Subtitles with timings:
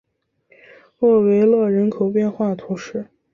[1.01, 3.05] 厄维勒人口变化图示